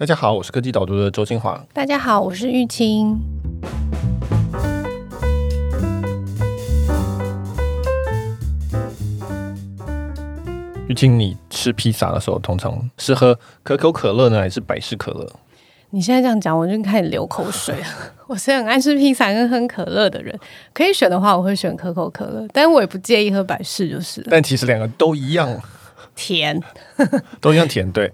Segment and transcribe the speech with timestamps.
[0.00, 1.62] 大家好，我是科技导读的周清华。
[1.74, 3.20] 大家好，我是玉清。
[10.88, 15.30] 玉清，你吃披萨的时候，通常是喝可口可乐呢，还是百事可乐？
[15.90, 17.86] 你现在这样讲，我就开始流口水了。
[18.26, 20.34] 我是很爱吃披萨跟喝可乐的人，
[20.72, 24.26] 可以选的话，我会选可口可乐，但是我也不介意喝百事，就是。
[24.30, 25.60] 但其实两个都一样
[26.16, 26.58] 甜，
[27.38, 28.10] 都一样甜，对。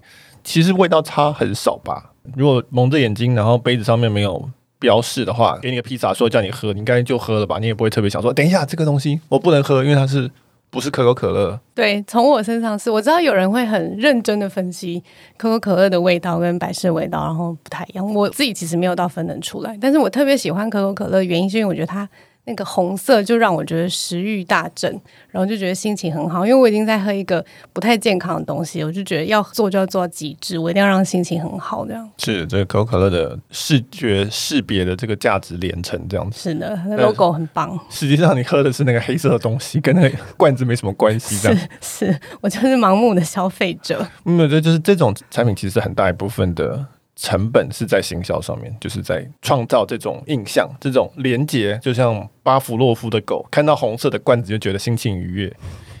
[0.47, 2.11] 其实味道差很少吧？
[2.37, 4.49] 如果蒙着眼睛，然后杯子上面没有
[4.79, 7.59] 标示的话，给你个披萨说叫你喝，你应该就喝了吧？
[7.59, 10.31] 你也不会特别想说，等一下这个东西我不能喝，因为它是
[10.69, 11.59] 不是可口可乐？
[11.75, 15.03] 对，从我身上是我知道有人会很认真的分析
[15.35, 18.13] 可口可乐的味道跟百事味道，然后不太一样。
[18.13, 22.07] 我自己其实没有到分能出来，但是我特别喜欢可口可乐原因是因为我觉得它。
[22.47, 24.89] 那个红色就让我觉得食欲大振，
[25.29, 32.09] 然后就觉得心情很好，因为我已经在喝一个不太健康的东西，我就觉得要做就要做到极致，我一定要让心情很好，这样。
[32.17, 36.39] 是这个可口可乐的视觉识别的这个价值连城这样子。
[36.39, 37.77] 是的，它的 logo 很棒。
[37.89, 41.59] 实际上你喝的是那个黑色的东西，跟那个罐子没什么关系，这样。
[41.81, 44.07] 是，是我就是盲目的消费者。
[44.23, 46.85] 没有，这就是这种产品，其实很大一部分的。
[47.19, 51.77] 成本是在行销上面，就是在创造这种印象、这种连接。
[51.81, 55.45] 就像巴甫洛夫的狗看到红色的罐子就觉得心情愉悦，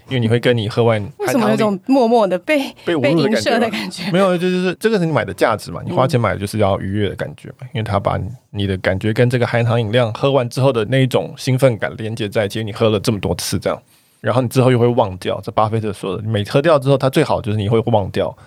[0.09, 1.03] 因为你会跟你喝完。
[1.17, 4.11] 为什么有一种默默的被被侮辱的感觉？
[4.11, 8.19] 没有，就是这个是你买的价值嘛，你花钱买的就是要愉悦的感觉嘛，嗯、因为他把
[8.51, 12.63] 你的感觉跟这个含糖饮料喝完之后的那一种兴奋感连接在一起。
[12.63, 13.81] 你喝了这么多次这样，
[14.21, 15.41] 然后你之后又会忘掉。
[15.41, 18.37] 这巴菲特说的，你每喝掉之后，它最好就是你会忘掉。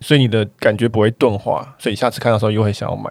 [0.00, 3.10] 所以你的感觉不会钝化，所以下次看到时候又会想要买。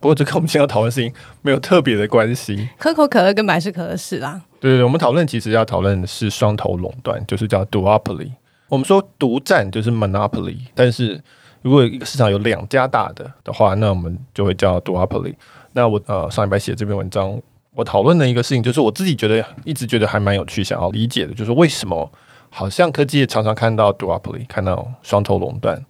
[0.00, 1.12] 不过这跟我们现在要讨论的事情
[1.42, 2.68] 没有特别的关系。
[2.78, 4.40] 可口可乐跟百事可乐是啦。
[4.60, 8.30] 对对对，我们讨论其实要讨论的是双头垄断，就是叫 duopoly。
[8.68, 11.20] 我们说独占就是 monopoly，但是
[11.62, 15.34] 如果一个市场有两家大的的话，那我们就会叫 duopoly。
[15.72, 17.40] 那我呃上礼拜写这篇文章，
[17.74, 22.08] 我讨论的一个事情就是我自己觉得一直觉得还蛮有趣，想要理解的，就是为什么
[22.50, 25.84] 好像科技也常常看到 duopoly，看到双头垄断。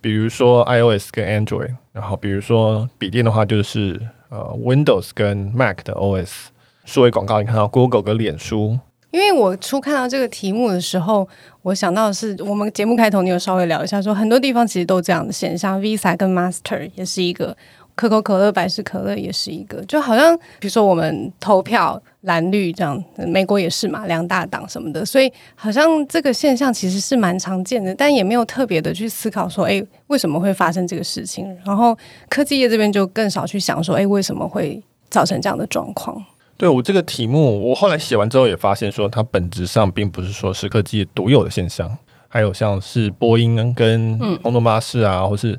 [0.00, 6.46] 比如说 iOS 跟 Android，然后比如说笔电的话，就是呃 Windows 跟 Mac 的 OS。
[6.84, 8.78] 数位广告，你看到 Google 跟脸书。
[9.10, 11.28] 因为我初看到这个题目的时候，
[11.62, 17.56] 我想到的是我们节目开头你有稍微聊一下，说很多地方其实都这样的现象，Visa 跟 Master 也是一个。
[17.98, 31.44] 可口可乐、百事可乐也是一个，就好像比如说我们投票蓝绿这样，美国也是嘛，两大党什么的，所以好像这个现象其实是蛮常见的，但也没有特别的去思考说，哎，为什么会发生这个事情？
[31.64, 31.98] 然后
[32.28, 34.80] 科技业这边就更少去想说，哎，为什么会
[35.10, 36.24] 造成这样的状况？
[36.56, 41.98] 对，我这个题目，我后来写完之后也发现说，它本质上并不是说是科技业独有的现象，
[42.28, 45.58] 还有像是波音跟空中巴士啊，嗯、或是。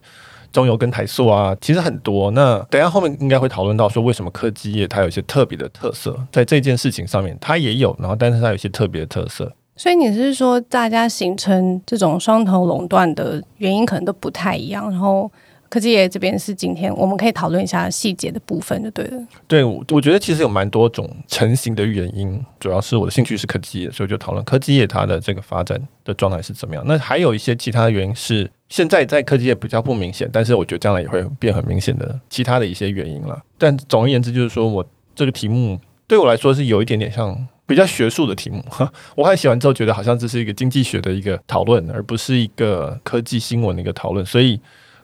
[0.52, 2.32] 中油跟台塑啊，其实很多。
[2.32, 9.52] 那等下后面应该会讨论到说，为什么科技业它有一些特别的特色，在这件事情上面它也有，然后但是它有一些特别的特色。
[9.76, 15.32] 所以你是说，大家形成这种双头垄断的原因可能都不太一样，然后。
[15.70, 19.28] 科技业这边是今天我们可以讨论一下细节的部分，就对了。
[19.48, 26.84] 对，我觉得其实有蛮多种成型的原因，主要是我的兴趣是科技业，所以就讨论科技业它的这个发展的状态是怎么样。
[26.88, 33.40] 那还有一些其他的原因是现在在科技业比较不明显，但是我觉得将来也会变很明显的其他的一些原因了。
[33.58, 38.64] 但总而言之，就是说我这个题目对我来说是有一点点像比较学术的题目。
[39.16, 44.60] 我还写完之后觉得好像这是一个经济学的一个讨论，而不是一个科技新闻的一个讨论，所以。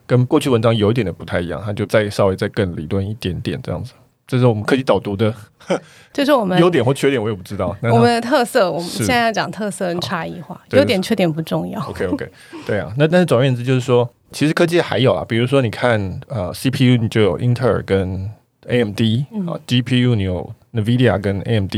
[0.07, 3.93] 跟过去文章有一点的不太一样，它就再稍微再更理论一点点这样子。
[4.27, 5.31] 这是我们科技导读的，
[6.11, 7.75] 这是我们优点或缺点，我也不知道。
[7.93, 11.79] 我们的特色，我们现在要讲特色跟差异化，优点缺点不重要。
[11.87, 12.27] OK OK，
[12.65, 12.91] 对啊。
[12.97, 18.27] 那但是总而言之，就是说，其实科技还有啊，比如说你看呃，CPU 你就有英特尔跟
[18.67, 18.99] AMD
[19.47, 21.75] 啊、嗯、，GPU 你有 NVIDIA 跟 AMD。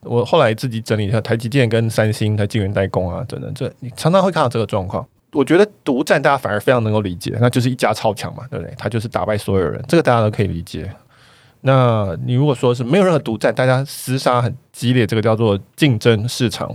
[0.00, 5.06] 我后来自己整理一下，台积电跟三星、台晶圆代工啊等等，这你常常会看到这个状况。
[5.32, 8.74] 我觉得独占大家反而非常能够理解，那就是一家超强嘛，对不对？
[8.78, 10.90] 他就是打败所有人，这个大家都可以理解。
[11.60, 16.74] 那你如果说是没有任何独占，大家厮杀很激烈，这个叫做竞争市场，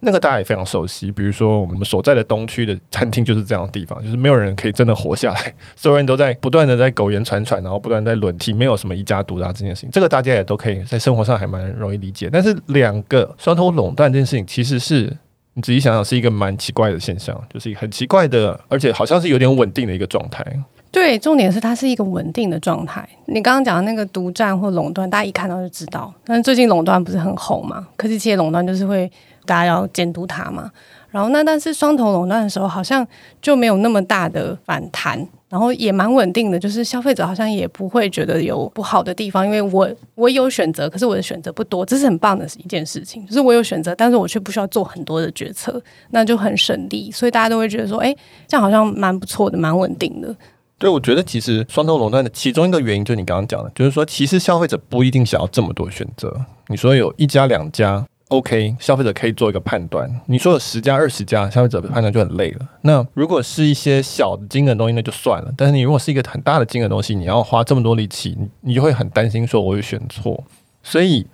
[0.00, 1.12] 那个大家也非常熟悉。
[1.12, 9.90] 比如说我们所在的东区的餐厅就是这样的地方，就是没有人可以真的活下来，所有人都在不断的在苟延残喘，然后不断在轮替，没有什么一家独大这件事情。
[9.90, 12.30] 这个大家也都可以在生活上还蛮容易理解。
[12.32, 15.14] 但是两个双头垄断这件事情，其实是。
[15.54, 20.44] 你仔细想想，是一个蛮奇怪的现象，就是一个很奇怪的，而且好像是有点稳定的一个状态。
[20.90, 23.06] 对，重点是它是一个稳定的状态。
[23.26, 26.12] 你刚刚讲的那个独占或垄断，大家一看到就知道。
[26.24, 27.86] 但是最近垄断不是很红嘛？
[27.96, 29.10] 科技企业垄断就是会
[29.46, 30.70] 大家要监督它嘛。
[31.12, 33.06] 然后那但是双头垄断的时候，好像
[33.40, 43.26] 就没有那么大的反弹，然后也蛮稳定的，就是消费者好像也不会觉得有不好的地方，因为我我有选择，可是我的选择不多，这是很棒的一件事情。
[43.26, 45.78] 就是我有选择，但是我却不需要做很多的决策，
[46.10, 48.16] 那就很省力，所以大家都会觉得说，哎，
[48.48, 50.34] 这样好像蛮不错的，蛮稳定的。
[50.78, 56.34] 对，我觉得其实双头垄断的其中一个原因就是你刚刚讲的，就是说其实消费者不一定想要这么多选择。
[56.66, 60.10] 你说有一家两家，OK，消费者可以做一个判断。
[60.26, 62.66] 你说有十家二十家，消费者的判断就很累了。
[62.82, 65.52] 那如果是一些小的金额东西，那就算了。
[65.56, 70.42] 但是你如果是一个很大的金额东西，你要花这么多力气，你你就会很担心说我会选错。
[70.82, 71.26] 所以。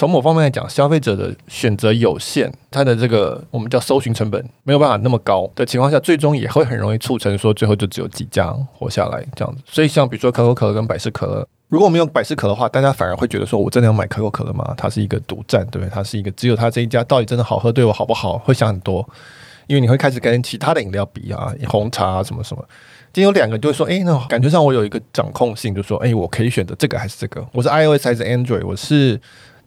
[0.00, 9.60] 从某方面来讲，消费者的选择有限，他的这个我们叫搜寻成本没有办法那么高的情况下，最终也会很容易促成说最后就只有几家活下来这样子。
[9.66, 14.74] 所以像比如说可口可乐跟百事可乐，如果我们用百事可乐的话，大家反而会觉得说我真的要买可口可乐吗？
[14.76, 15.90] 它是一个独占，对不对？
[15.90, 18.38] 它是一个只有它这一家到底真的好喝，对我好不好？
[18.38, 19.06] 会想很多，
[19.66, 22.64] 因为你会开始跟其他的饮料比啊，红茶啊什么什么。
[23.12, 27.46] 今天有两个就会说，哎，那感觉上我有一个掌控性，就说，哎，我可以选择这个还是这个？
[27.52, 28.66] 我是 iOS 还是 Android？
[28.66, 29.20] 我是。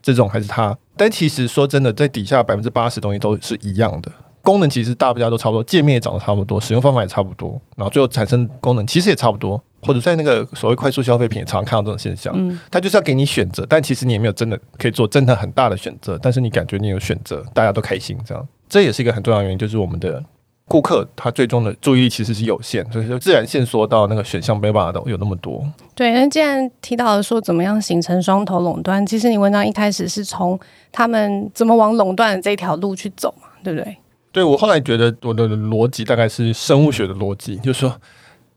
[0.03, 4.11] 这种还是它，但其实说真的，在底下百分之八十东西都是一样的，
[4.41, 20.23] 功能其实大家都差不多，界面也长得差不多，使用方法也差不多，然后最后产生功能其实也差不多，或者在那个所谓快速消费品也常常看到这种现象，嗯，他就是要给你选择，但其实你也没有真的可以做真的很大的选择，但是你感觉你有选择，大家都开心，这样，这也是一个很重要的原因，就是我们的。
[20.67, 25.61] 顾客他最终的注意力其实是有限，所以就自然限缩到那个选项没有办法的有那么多。
[25.93, 30.57] 对，那既然提到了说怎么样形成双头垄断，其实你文章一开始是从
[30.89, 33.97] 他们怎么往垄断的这条路去走嘛，对不对？
[34.31, 37.93] 对，我后来觉得我的逻辑大概是生物学的逻辑，就是说，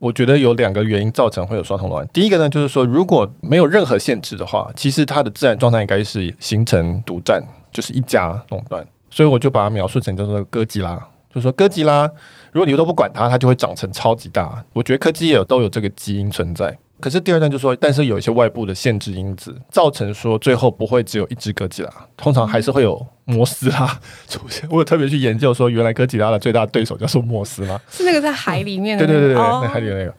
[0.05, 2.07] 我觉得有两个原因造成会有双头垄断。
[2.13, 7.43] 第一个呢，就是说如果没有任何限制的话，其实它的自然状态应该是形成独占，
[7.73, 8.87] 就是一家垄断。
[9.09, 10.95] 所以我就把它描述成叫做哥吉拉。
[11.31, 12.07] 就是说哥吉拉，
[12.53, 14.63] 如果你都不管它，它就会长成超级大。
[14.75, 16.77] 我觉得科技也有都有这个基因存在。
[17.05, 24.67] 可是第二段就说，但是有一些外部的限制因子，造成说最后不会只有一只哥吉拉，通常还是会有摩斯拉 出现。
[24.71, 29.07] 我有特别去研究说，原来哥吉拉的最大对手叫做摩斯拉，是那个在海里面的、嗯。
[29.07, 30.15] 对对对对，那海里的那个。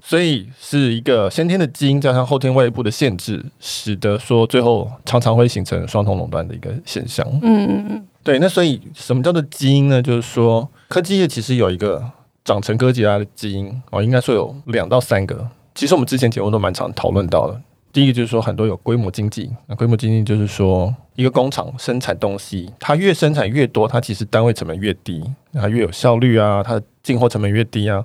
[0.00, 7.28] 所以是一个先天的基因加上后天外部的限制，使得说最后常常会形成双重垄断的一个现象。
[7.42, 8.06] 嗯嗯嗯。
[8.24, 10.00] 对，那所以什么叫做基因呢？
[10.00, 12.02] 就是说，科技业其实有一个
[12.42, 15.46] 长成哥吉拉的基因哦，应该说有两到三个。
[15.74, 17.60] 其实我们之前节目都蛮常讨论到的。
[17.92, 25.22] 第一个就是说，很多有规模经济，那规模经济就是说，一个工厂生产东西，它越生产越多，它其实单位成本越低，
[25.52, 28.02] 它越有效率啊，它的进货成本越低啊，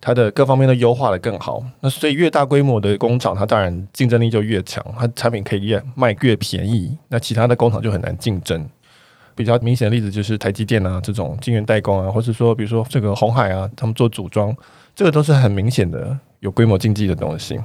[0.00, 1.60] 它的各方面都优化得更好。
[1.80, 8.64] 那所以越大规模的工厂，它当然竞争力就越强，它产品可以越卖越便宜，那其他的工厂就很难竞争。
[9.34, 14.56] 比较明显的例子就是台积电啊，这种晶圆代工啊，或是说，比如说这个鸿海啊，他们做组装，
[14.94, 17.58] 这个都是很明显的有规模经济的东西。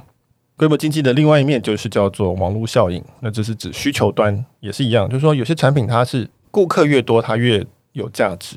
[0.56, 8.56] 规模经济的另外一面就是叫做网络效应，那这是指需求端也是一样，就是说有些产品它是顾客越多，它越有价值。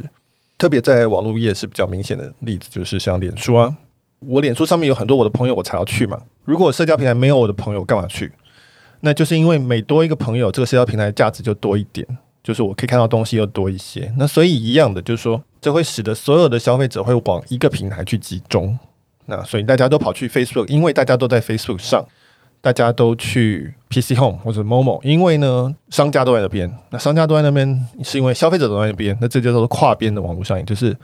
[0.58, 3.76] 特别在网络业是比较明显的例子，就是像脸书啊，
[4.20, 6.22] 我脸书上面有很多我的朋友，我才要去嘛。
[6.44, 8.32] 如果社交平台没有我的朋友，干嘛去？
[9.02, 12.06] 那就是因为每多一个朋友，这个社交平台价值就多一点。
[12.44, 18.78] 就是我可以看到东西又多一些，那所以一样的，就是说，这会使得所有的消费者会往一个平台去集中。
[19.26, 22.06] 那所以大家都跑去 Facebook，因为大家都在 Facebook 上，
[22.62, 26.72] 大家都去 PC Home 或者 Momo，因为呢，商家都在那边。
[26.90, 29.18] 那商家都在那边，是因为消费者都在那边。
[29.20, 30.96] 那这就叫做跨边的网络效应，就是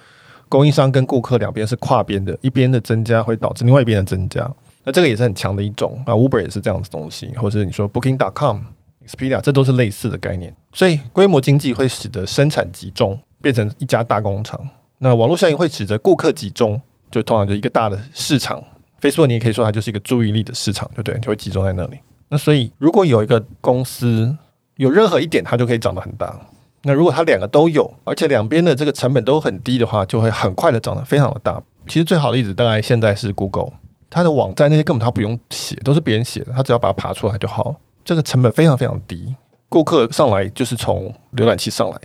[0.49, 4.49] 供应商跟顾客两边是跨边的，一边的增加会导致另外一边的增加。
[4.83, 8.59] 那这个也是很强的一种啊，Uber 也是这样子东西，或者你说 Booking.com。
[9.03, 14.61] Expedia，这都是类似的概念，所以规模经济会使得生产集中，变成一家大工厂。
[14.99, 16.79] 那网络效应会使得顾客集中，
[17.11, 18.63] 就通常就一个大的市场。
[19.01, 21.19] Facebook 你也可以说它就是一个注意力的市场，对不对？
[21.19, 21.97] 就会集中在那里。
[22.29, 24.35] 那所以如果有一个公司
[24.75, 26.39] 有任何一点，它就可以长得很大。
[26.83, 31.61] 那如果它两个都有，而且两边的这个成本都很低的话，就会很快的长得非常的大。
[31.87, 33.71] 其实最好的例子大概现在是 Google，
[34.09, 37.75] 它的网站那些根本它不用写，都是别人写的，它只要把它爬出来就好。
[38.03, 39.35] 这个成本非常非常低，
[39.69, 41.97] 顾客上来就是从浏览器上来，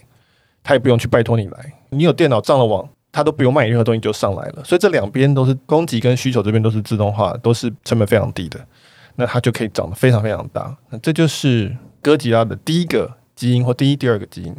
[0.62, 2.86] 他也不用去拜托你来，你有电脑上了网，
[3.16, 4.62] 他都不用卖任何东西就上来了。
[4.62, 8.60] 所以这两边都是供给跟需求这边都是自动化，都是成本非常低的，
[9.14, 10.76] 那它就可以长得非常非常大。
[10.90, 14.54] 那这就是哥吉拉的第一个基因或第一、第二个基因。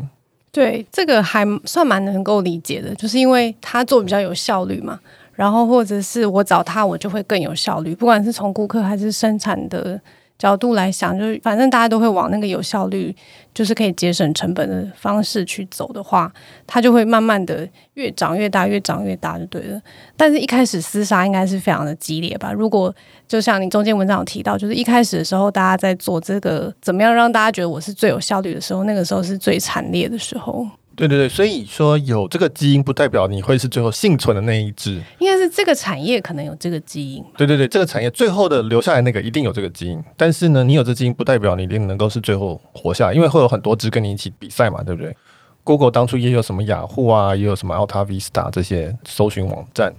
[0.52, 5.00] 对，这个还算蛮能够理解的，就是因为他做比较有效率嘛。
[5.34, 7.94] 然后或者是我找他，我就会更有效率。
[7.94, 10.02] 不管是从顾客还是生产的
[10.38, 13.16] 角度来想，就是反正大家都会往那个有效率，
[13.54, 16.32] 就是可以节省成本的方式去走的话，
[16.66, 19.82] 它就会慢慢的越长越大，越长越大就对了。
[20.16, 22.54] 但是一开始厮杀应该是非常的激烈吧？
[22.54, 22.94] 如果
[23.28, 30.68] 就像你中间文章有提到，就是一开始的时候，大家在做这个怎么样让大家觉得我是最有效率的时候，那个时候是最惨烈的时候。
[30.98, 37.24] 对对对，所以说有这个基因不代表你会是最后幸存的那一只，应该是这个产业可能有这个基因。
[37.38, 45.16] 对对对，这个产业最后的留下来那个一定有这个基因，但是呢，你有这基因不代表你一定能够是最后活下来，因为会有很多只跟你一起比赛嘛，对不对
[45.64, 49.94] ？Google 当初也有什么雅虎啊，也有什么 Alta Vista 这些搜寻网站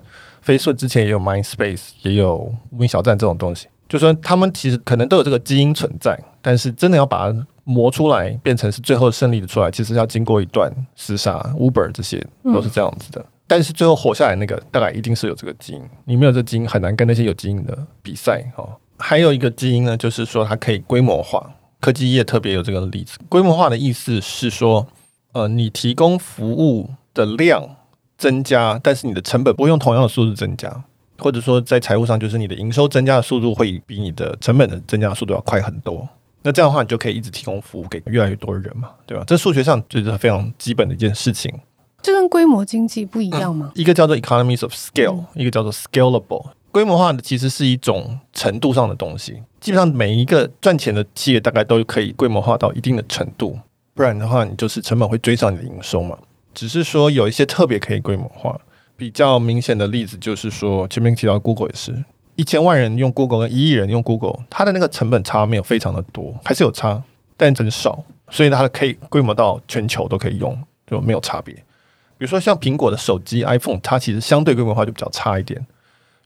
[0.44, 7.46] ，Facebook 之前也有 MindSpace，也有无名小站这种东西，就说他们其实可能都有这个基因存在，但是真的要把它。
[7.68, 11.38] 磨出来变成是最后胜利的出来，其实要经过一段厮杀。
[11.58, 18.70] Uber 这些都是这样子的，但是最后活下来那个大概一定是有这个基因，你没有这基因很难跟那些有基因的比赛哦。
[18.96, 23.18] 还有一个基因呢，就是说它可以规模化，科技业特别有这个例子。
[23.28, 24.86] 规模化的意思是说，
[25.32, 27.76] 呃，你提供服务的量
[28.16, 30.84] 增加，但是你的成本不会用同样的速度增加，
[31.18, 36.08] 或者说在财务上就是你的营收增加的速度会比你的成本的增加的速度要快很多。
[36.48, 39.22] 那这样的话，你就可以一直提供服务给越来越多的人嘛，对吧？
[39.26, 41.52] 这数学上就是非常基本的一件事情。
[42.00, 43.70] 这跟规模经济不一样吗？
[43.74, 46.46] 嗯，一个叫做 economies of scale，嗯，一个叫做 scalable。
[46.72, 49.42] 规模化的其实是一种程度上的东西。
[49.60, 53.58] 基本上每一个赚钱的企业大概都可以规模化到一定的程度，
[53.92, 56.16] 不然的话，你就是成本会追上你的营收嘛。
[56.54, 58.58] 只是说有一些特别可以规模化，
[58.96, 62.02] 比较明显的例子就是说，前面提到 Google 也是。
[62.38, 67.02] 一千万人用 Google 跟一亿人用 Google，它的那个成本差没有非常的多，还是有差，
[67.36, 71.52] 但很少，所以它的可以规模到全球都可以用，就没有差别。
[71.52, 75.60] 比如说像苹果的手机 iPhone，它其实相对规模化就比较差一点，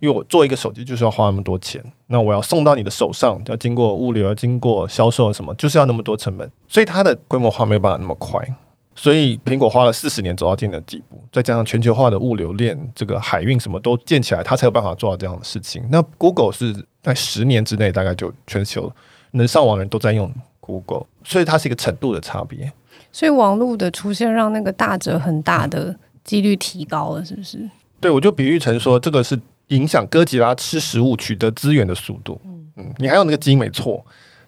[0.01, 8.47] 因为我做一个手机就是要花那么多钱，那我要送到你的手上，要经过物流，要经过销售什么，就是要那么多成本，所以它的规模化没有办法那么快。
[8.95, 15.83] 所以苹果花了四十年走到今天的地步，再加上全球化的物流链，这个海运什么都建起来，它才有办法做到这样的事情。
[15.91, 18.93] 那 Google 是在十年之内，大概就全球
[19.33, 22.71] 能上网的人都在用 Google，所以它是一个程度的差别。
[23.11, 27.59] 所以网络的出现让那个大者很大的几率提高了，是不是？
[28.01, 32.41] 对，我就比喻成说，这个是影响哥吉拉吃食物、取得资源的速度。
[32.77, 34.05] 嗯，你还有那个基因没错。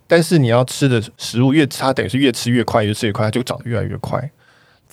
[0.06, 4.30] 但是你要吃的食物越差，等于是越吃越快，越吃越快，它就长得越来越快。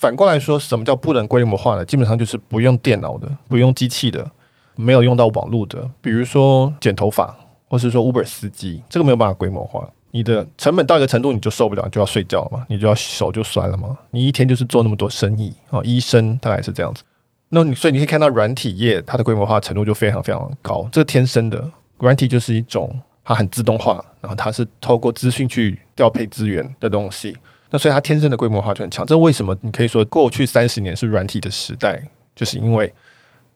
[0.02, 1.86] 反过来说，什么叫不能规模化呢？
[1.86, 4.28] 基本上就是不用电脑的，不用机器的，
[4.76, 5.88] 没有用到网络的。
[6.02, 9.88] 比如说剪头发，或是说 Uber 司机，这个没有办法规模化。
[10.10, 13.96] 你的成本到一个程度，你就受不了，就要睡觉了嘛，你就要手就酸了嘛。
[14.10, 17.04] 你一天就是做那么多生意啊，医生大概是这样子。
[17.50, 21.64] 那你所以你可以看到软体业它的规模化程度就非常非常高，这是天生的。
[22.00, 23.00] 软体就是一种。
[23.24, 27.38] 它很自动化，然后它是透过资讯去调配资源的东西，
[27.72, 29.04] 那所以它天生的规模化就很强。
[29.06, 29.58] 这为什么？
[29.62, 32.00] 你可以说过去三十年是软体的时代，
[32.36, 32.94] 就是因为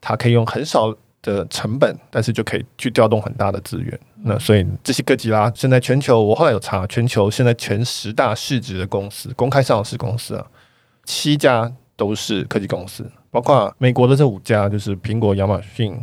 [0.01, 0.91] 它可以用很少
[1.22, 4.00] 的成本，但是就可以去调动很大的资源。
[4.24, 10.48] 那所以这些哥吉拉现在全球，我后来有查，全球现在前十大市值的公司，公开上市公司啊，
[11.03, 15.95] 七家都是科技公司，包括美国的这五家，就是苹果、亚马逊、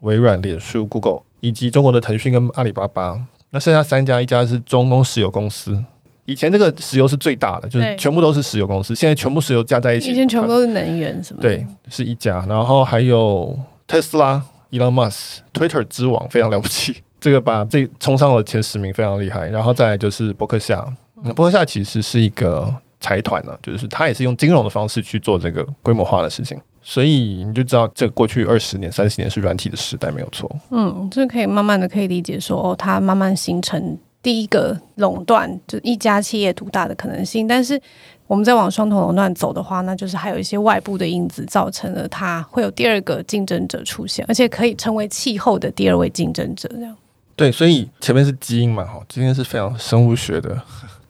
[0.00, 1.22] 微软、脸书、Google。
[1.42, 5.82] 以及中国的腾讯跟阿里巴巴，那剩下三家，一家是中东石油公司。
[6.30, 8.94] 以前这个石油是最大的，就是全部都是石油公司。
[8.94, 11.42] 现在全部石油加在一起，以前全部都是能源，什么？
[11.42, 12.44] 对，是一家。
[12.48, 13.58] 然后还有
[13.88, 19.48] 特斯拉，Elon Musk，Twitter 之王，非常了不起， 这个把这冲上了前十名，非常厉害。
[19.48, 20.86] 然后再来就是伯克夏，
[21.24, 26.56] 那伯克夏其实是一个财团呢，就是他也是用金融的方式去做这个规模化的事情。
[26.82, 30.50] 所以你就知道，这过去二十年、三十年是软体的时代，没有错。
[30.70, 37.46] 嗯，这可以慢慢的可以理解说，哦，它慢慢形成第一个垄断，就一家企业独大的可能性。
[37.48, 37.80] 但是
[38.26, 46.68] 我们再往双头垄断走的话，那就是还有一些外部的因子造成了它会有第二个竞争者出现，而且可以成为气候的第二位竞争者。
[46.68, 46.96] 这样。
[47.36, 50.60] 对，所以前面是基因嘛，哈，今天是非常生物学的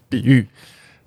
[0.08, 0.46] 比喻。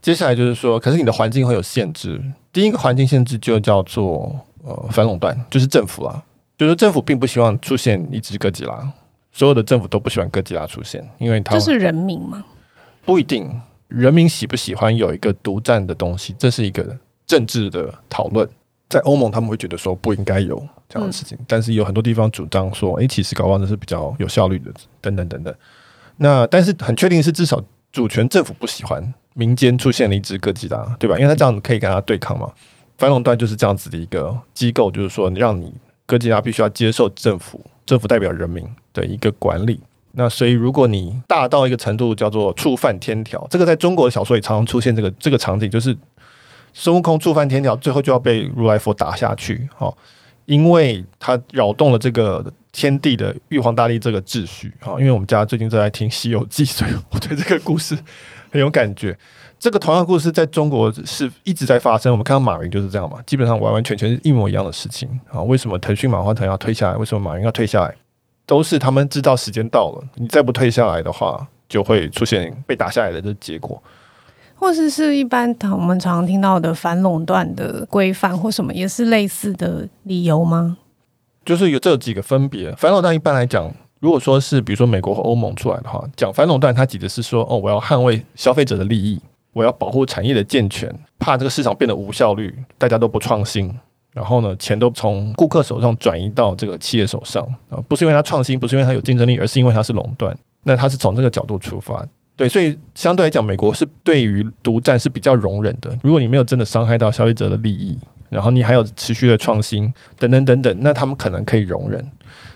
[0.01, 2.21] 接下来就是说，可是你的环境会有限制。
[2.51, 4.35] 第一个环境限制就叫做。
[4.65, 6.23] 呃，反垄断就是政府啊，
[6.57, 8.89] 就是政府并不希望出现一只哥吉拉，
[9.33, 12.45] 所有的政府都不喜欢哥吉拉出现，因为它就是人民嘛，
[13.03, 13.51] 不一定，
[13.89, 16.97] 人民喜不喜欢有一个独占的东西，这是一个
[17.27, 18.47] 政治的讨论。
[18.89, 20.55] 在欧盟，他们会觉得说不应该有
[20.87, 24.71] 这样的事情，嗯、但是有很多地方主张说，诶，其实搞不好这是比较有效率的，
[25.01, 25.51] 等等等等。
[26.17, 27.59] 那但是很确定是，至少
[27.91, 31.17] 主权政府不喜欢民间出现了一只哥吉拉，对吧？
[31.17, 32.51] 因为他这样子可以跟他对抗嘛。
[32.99, 35.73] 反垄断就是这样子的一个机构，就是说让你
[36.13, 39.79] 哥吉拉必须要接受政府，政府代表人民的一个管理。
[40.11, 45.97] 那所以，如果你大到一个程度，叫做触犯天条，这个在中国的小说里常常出现这个这个场景，就是
[46.71, 49.91] 孙悟空触犯天条，最后就要被如来佛打下去，哦，
[50.45, 57.97] 因为他扰动了这个天地的玉皇大帝这个秩序，哦，因为我们家最近正在听《西游记》，所以我对这个故事
[58.51, 59.17] 很有感觉。
[59.63, 65.41] 这个同样的故事在中国是一直在发生，我们看到马云就是这样嘛，基本上完完全全是一模一样的事情啊。
[65.41, 66.97] 为什么腾讯马化腾要退下来？
[66.97, 67.95] 为什么马云要退下来？
[68.45, 73.81] 都是他们知道时间到了，你再不退下来的话，就会出现被打下来的这结果，
[74.55, 80.77] 或是是一般我们常常听到的反垄断的规范或什么，也是类似的理由吗？
[81.45, 82.69] 就是有这几个分别。
[82.73, 89.17] 反垄断一般来讲，如果说是比如说美国和欧盟出来的话，讲反垄断，它指的是说，哦，我要捍卫消费者的利益，
[89.53, 93.73] 我要保护产业的健全，怕这个市场变得无效率，大家都不创新。
[94.11, 100.37] 然后呢，钱都从顾客手上转移到这个企业手上啊，不是因为它创新，不是因为它有竞争力，而是因为它是垄断。
[100.63, 102.05] 那它是从这个角度出发，
[102.35, 105.97] 对，所以相对来讲，美国是对于独占是比较容忍的。
[106.03, 107.97] 如果你没有真的伤害到消费者的利益，
[108.29, 111.99] 然后你还有持续的创新等等等等，那他们可能可以容忍。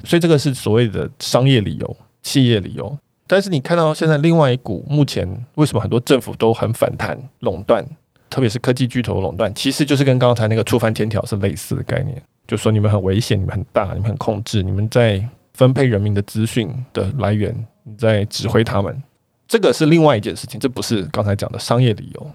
[0.03, 2.97] 所以这个是所谓的商业理由、企业理由。
[3.27, 7.85] 但是你看到现在另外一股，目前为什么很多政府都很反弹垄断？
[8.29, 19.01] 特别是科技巨头垄断，其实就是跟刚才那个触犯天条是类似的概念，就说你们很危险，你们很大，你们很控制，你们在分配人民的资讯的来源，你在指挥他们，
[19.47, 22.31] 这个是另外一件事情，这不是刚才讲的商业理由。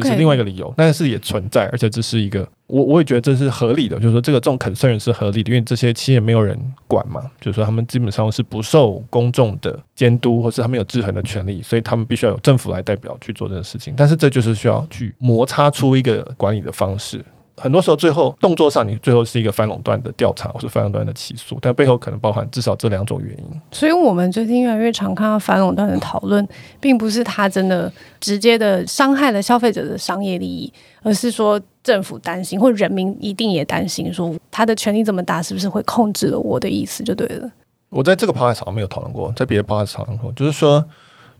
[0.00, 17.24] 这是另外一个理由，但是也存在，而且这是一个我我也觉得这是合理的，就是说这个这种 concern 是合理的，因为这些企业没有人管嘛，就是说他们基本上是不受公众的监督，或是他们有制衡的权利，所以他们必须要有政府来代表去做这个事情，但是这就是需要去摩擦出一个管理的方式。
[17.56, 23.60] 很多时候，最后动作上，你最后是一个反垄断的调查，或是反垄断的起诉，但背后可能包含至少这两种原因。
[23.70, 26.46] 所以，我们最近越来越常看到反垄断的讨论，
[26.80, 37.04] 并不是他真的直接的伤害了消费者的商业利益，而是说政府担心，或人民一定也担心，说他的权力这么大，是不是会控制了我的意思？
[37.04, 37.50] 就对了。
[37.90, 40.82] 我在这个 podcast 上没有讨论过，在别的 podcast 讨论过，就是说，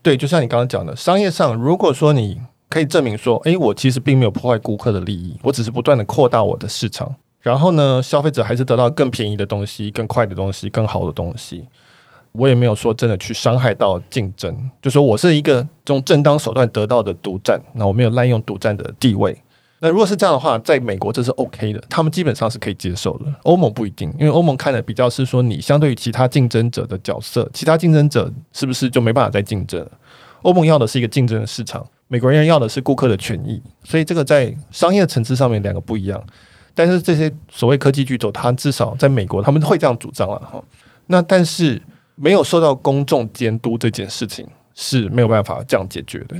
[0.03, 2.39] 对，就像你刚刚讲的，商业上，如果说你。
[2.73, 7.15] 可以证明说，诶，我其实并没有破坏顾客的利益，我只是不断的扩大我的市场。
[7.43, 11.67] 然后呢，消费者还是得到更便宜的东西、更快的东西、更好的东西。
[12.33, 19.37] 我也没有说真的去伤害到竞争，就说我是一个用正当手段得到的独占，那我没有滥用独占的地位。
[19.81, 23.27] 那如果是这样的话，在美国这是 OK 的，他们基本上是可以接受的。
[23.43, 29.91] 欧盟不一定，因为欧盟看的比较是说你相对于其他竞争者的角色，其他竞争者是不是就没办法再竞争了？
[30.43, 31.85] 欧盟要的是一个竞争的市场。
[32.13, 36.23] 美国人要的是顾客的权益，所以这个在商业层次上面两个不一样。
[36.75, 40.63] 但是这些所谓科技巨头，他至少在美国他们会这样主张了哈。
[41.07, 41.81] 那但是
[42.15, 46.37] 没有受到公众监督这件事情是没有办法这样解决的。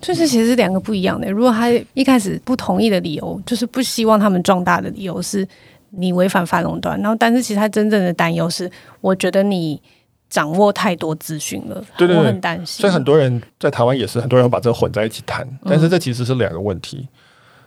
[0.00, 1.30] 就是其实是两个不一样的。
[1.30, 5.46] 如果他一开始不同意的理由，就是不希望他们壮大的理由是
[5.90, 8.68] 你违反反垄断，然后但是其实他真正的担忧是，
[9.00, 9.80] 我觉得你。
[10.32, 12.80] 掌握太多资讯了，对对对，我很担心。
[12.80, 17.00] 所以很多人在台湾也是，很多人把这个混在一起谈，但是这其实是两个问题。
[17.02, 17.08] 嗯、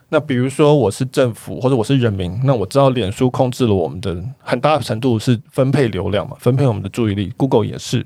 [0.10, 8.04] 那比如说我是政府或者我是人民，那我知道脸书控制了我们的很大程度是分配流量嘛，分配我们的注意力，Google 也是。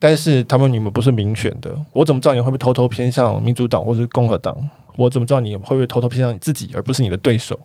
[0.00, 4.54] 但是他们你们不是民选的，我怎么知道你会不会偷偷偏向民主党或是共和党？
[4.96, 7.58] 我怎么知道你会不会偷偷偏向你自己，而不是你的对手？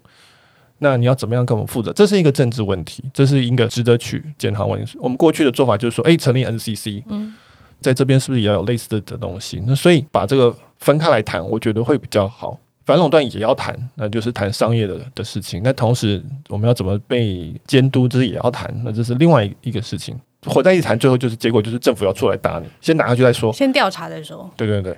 [0.79, 1.93] 那你要怎么样跟我们负责？
[1.93, 4.97] 这是一个政治问题，这是一个值得去检讨问题。
[4.99, 7.33] 我们过去的做法就是说，诶，成立 NCC，嗯，
[7.79, 9.61] 在这边是不是也要有类似的的东西？
[9.67, 12.59] 那所以把这个分开来谈，我觉得会比较好。
[12.85, 15.61] 反垄断也要谈，那就是谈商业的的事情。
[15.63, 18.73] 那同时，我们要怎么被监督，这也要谈。
[18.83, 20.19] 那这是另外一个事情。
[20.47, 24.49] 混在一起谈，最后就是结果就是政府要出来打你，先打下去再说，先调查再说。
[24.57, 24.97] 对对对。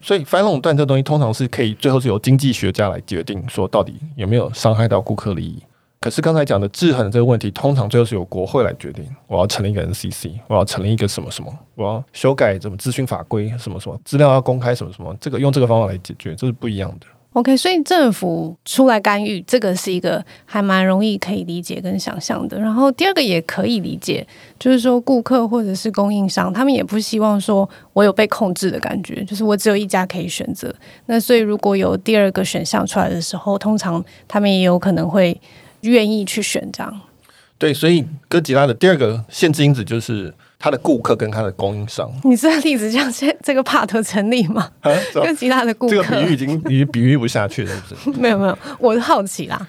[0.00, 5.62] 所以反垄断这东西通常是可以最后是由经济学家来决定，说到底有没有伤害到顾客利益。
[6.00, 9.04] 可是刚才讲的制衡这个问题，通常最后是由国会来决定。
[9.26, 17.06] 我要成立一个 NCC，我要成立一个什么什么，我要修改什么资讯法规，什么什么资料要公开，什么什么，这个用这个方法来解决，这是不一样的。
[17.34, 22.58] OK，所以政府出来干预，这个是一个还蛮容易可以理解跟想象的。
[22.58, 24.26] 然后第二个也可以理解，
[24.58, 30.74] 就是说顾客或者是供应商，他们也不希望说我有被控制的感觉，就是我只有一家可以选择。
[31.06, 35.38] 那所以如果有第二个选项出来的时候，通常他们也有可能会
[35.82, 37.00] 愿意去选这样。
[37.58, 40.34] 对，所以哥吉拉的第二个限制因子就是。
[40.58, 44.68] 他的顾客跟他的供应商，你这个例子这样，这个 part 成立吗？
[44.80, 44.90] 啊，
[45.22, 48.20] 跟其他的顾客，这个比喻已经 已经比喻不下去了，是不是？
[48.20, 49.66] 没有没有，我是好奇啦。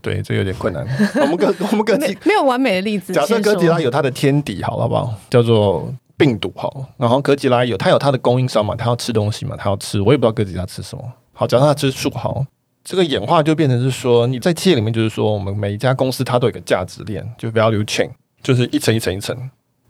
[0.00, 0.86] 对，这有点困难。
[1.20, 3.12] 我们哥，我们哥没，没有完美的例子。
[3.12, 5.14] 假设哥吉拉有它的天敌，好了好不好？
[5.28, 6.86] 叫做病毒，好。
[6.96, 10.00] 然后哥吉拉有，它有它的供应商嘛，它要吃东西嘛，它要吃。
[10.00, 11.04] 我也不知道哥吉拉吃什么。
[11.34, 12.42] 好，假设它吃树，好。
[12.82, 18.08] 这个演化就变成是说，你在企业里面，就是说，我们每一家公司它都有一个价值链，就 value chain，
[18.42, 19.36] 就是一层一层一层。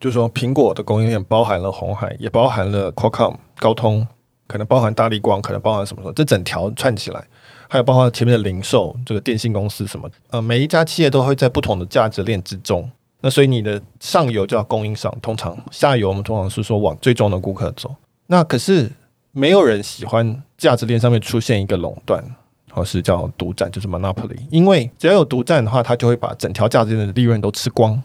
[0.01, 4.05] 就是说，苹果的供应链包含了红海，也包含了 Qualcomm 高通，
[4.47, 7.23] 可能包含大立光，可能包含什么什么，这整条串起来，
[7.69, 12.91] 还有包括前面的零售，这个电信公司什么，呃，每一家企业都会在不同的价值链之中。
[13.21, 17.95] 那所以你的上游叫供应商，通常下游我们通常是说往最终的顾客走。
[18.27, 18.91] 那可是
[19.33, 22.25] 没有人喜欢价值链上面出现一个垄断。
[22.73, 24.37] 或是叫独占，就是 monopoly。
[24.49, 28.01] 因为只要有独占的话，它就会把整条价值链的利润都吃光。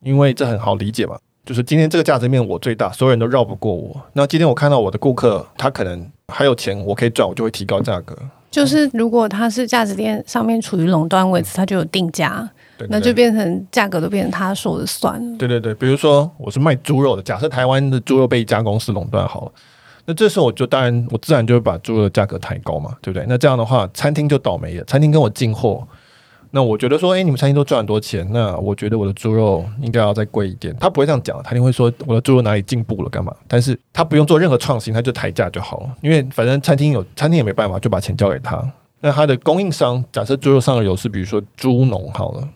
[0.00, 3.94] 因为这很好理解嘛，就是今天这个价值面我最大，所有人都绕不过我。
[4.14, 8.16] 那今天我看到我的顾客，他可能还有钱，我可以赚，我就会提高价格。
[8.50, 12.48] 就是如果它是价值链上面处于垄断位置，它就有定价，
[12.88, 15.20] 那就变成价格都变成他说了算。
[15.38, 19.52] 对对对，比如说我是卖猪肉的，假设台湾的猪肉被一家公司垄断好了。
[20.04, 23.24] 那这时候我就当然，我自然就会把猪肉的价格抬高嘛，对不对？
[23.28, 24.84] 那这样的话，餐厅就倒霉了。
[24.84, 25.86] 餐厅跟我进货，
[26.50, 30.74] 那我觉得说，哎，你们餐厅都赚很多钱，那我觉得我的猪肉应该要再贵一点。
[30.80, 33.34] 他不会这样讲，他一定会说我的猪肉哪里进步了，干嘛？
[33.46, 35.96] 但是他不用做任何创新，他就抬价就好了。
[36.00, 38.62] 因为反正餐厅有餐厅也没办法，就把钱交给他。
[39.00, 42.48] 那他的供应商，假设猪肉上游是比如说猪农好了，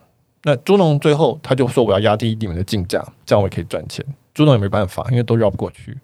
[0.44, 4.04] 那猪农最后他就说我要压低你们的进价，这样我也可以赚钱。
[4.32, 5.96] 猪农也没办法，因为都绕不过去。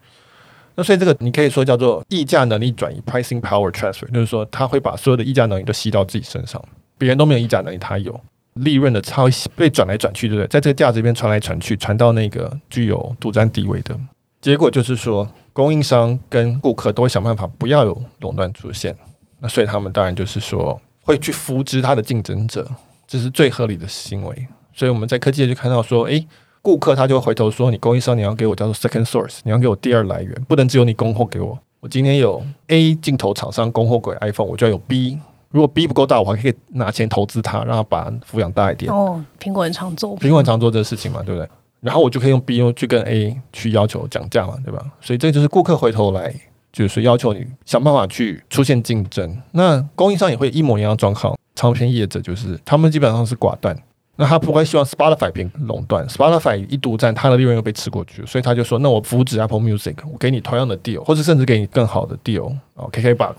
[0.75, 6.63] 那所以这个你可以说叫做议价能力转移 （pricing power transfer），就是说他会把所有的议价能力都吸到自己身上，
[6.99, 8.19] 别人都没有议价能力，他有
[8.55, 10.49] 利润的差被转来转去，对不对？
[10.49, 13.99] 在这个价值边传来传去，传到那个具有独占地位的
[14.41, 18.97] 结果，就是说供应商跟顾客都会想办法不要有垄断出现。
[19.41, 22.69] 那所以他们当然就是说会去扶植他的竞争者，
[23.07, 24.49] 这是最合理的行为。
[24.73, 26.27] 所以我们在科技界就看到说，诶。
[26.63, 31.57] 顾客他就会回头说：“你供应商，你要给我叫做 second source，你要给我第二来源，不能只有你供货给我。
[31.79, 35.17] 我今天有 A 镜头厂商供货给 iPhone，我就要有 B。
[35.51, 38.93] 如果 B 不够大，我还可以拿钱投资它，让它把抚养大一点。
[38.93, 41.49] 哦，苹果很常做，苹果很常做这个事情嘛，对不对？
[41.81, 44.85] 然后我就可以用 B 去跟 A 去要求讲价嘛，对吧？
[45.01, 46.35] 所以这就是顾客回头来，
[46.73, 49.41] 就是要求你想办法去出现竞争。
[49.53, 53.77] 那供应商也会一模一样的状况，唱片业者就是他们基本上是寡断。”
[54.19, 63.35] 那他不会希望 Spotify 变垄断，Spotify 一独占，他的利润又被吃过去，所以他就说：“那我扶植 Apple Music，我给你同样的 deal，或者甚至给你更好的 deal 哦，KKBox，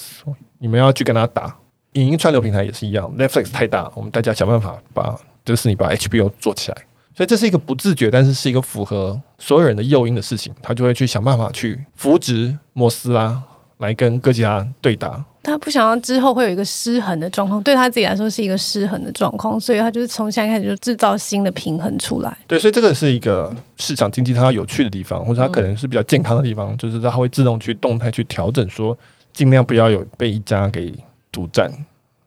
[0.60, 1.58] 你们要去跟他打。
[2.00, 6.78] 影音串流平台也是一样，Netflix 太大，我们大家想办法把迪士尼把 HBO 做起来。
[7.16, 13.42] 所以这是一个不自觉，但是是一个符合所有人的诱因的事情，他就会去想办法去扶植摩斯拉
[13.80, 22.38] 来跟哥吉拉对打。”他不想要之后会有一个失衡的状况，对他自己来说是一个失衡的状况，所以他就是从现在开始就制造新的平衡出来。
[22.46, 28.96] 对，所以这个是一个市场经济它有趣的地方，或者它可能是比较健康的地方，嗯、就是它会自动去动态去调整，说
[29.32, 30.94] 尽量不要有被一家给
[31.32, 31.72] 独占，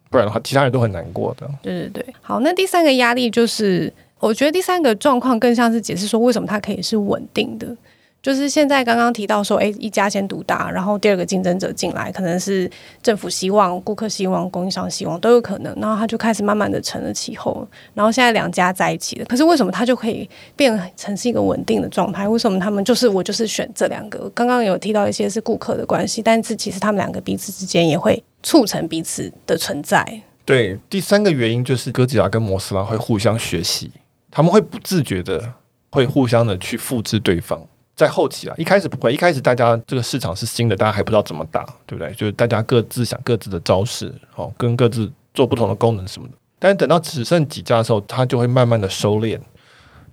[0.09, 1.49] 不然的话其他人都很难过的。
[1.63, 7.77] 对对对，好，那第三个压力就是，我觉得第三个状况更像是解释说为什么它可以是稳定的。
[8.23, 12.71] 就是现在刚刚提到说，诶，一家先独大，然后第二个竞争者进来，可能是
[13.03, 22.29] 政府希望、顾客希望、供应商希望都有可能，然后他就开始慢慢的成了气候，然后现在两家在一起了，可是为什么他就可以变成是一个稳定的状态？
[22.29, 24.31] 为什么他们就是我就是选这两个？
[24.35, 30.23] 刚刚有提到一些是顾客的关系，但是其实他们两个彼此之间也会促成彼此的存在。
[30.45, 33.91] 对，第三个原因就是哥吉拉跟摩斯拉会互相学习，
[34.31, 35.55] 他们会不自觉的
[35.91, 37.65] 会互相的去复制对方。
[37.97, 42.11] 在后期啊，一开始不会，一开始大家这个市场是新的，大家还不知道怎么打，对不对？
[42.15, 46.35] 就是大家各自想各自的招式，哦，跟各自做不同的功能什么的。
[46.59, 49.39] 但是等到只剩几家的时候，它就会慢慢的收敛，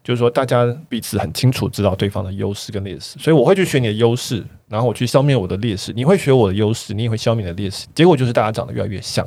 [0.04, 9.26] 就是说大家彼此很清楚知道对方的优势跟劣势，所以我会去学你的优势，然后我去消灭我的劣势，你会学我的优势，你也会消灭你的劣势，结果就是大家长得越来越像。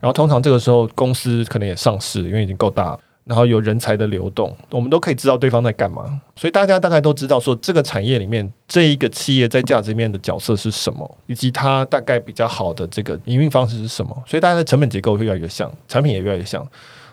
[0.00, 3.00] 然后通常这个时候公司可能也上市，因为已经够大了。
[3.28, 16.66] 然后有人才的流动，我们都可以知道对方在干嘛，所以大家大概都知道说这个产业里面这一个企业在价值面的角色是什么，以及它大概比较好的这个营运方式是什么，所以大家的成本结构会越来越像，产品也越来越像，